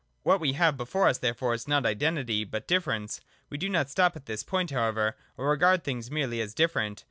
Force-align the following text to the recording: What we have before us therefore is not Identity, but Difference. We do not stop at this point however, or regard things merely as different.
What 0.23 0.39
we 0.39 0.53
have 0.53 0.77
before 0.77 1.07
us 1.07 1.19
therefore 1.19 1.53
is 1.53 1.67
not 1.67 1.85
Identity, 1.85 2.43
but 2.43 2.67
Difference. 2.67 3.21
We 3.51 3.59
do 3.59 3.69
not 3.69 3.87
stop 3.87 4.15
at 4.15 4.25
this 4.25 4.41
point 4.41 4.71
however, 4.71 5.15
or 5.37 5.51
regard 5.51 5.83
things 5.83 6.09
merely 6.09 6.41
as 6.41 6.55
different. 6.55 6.99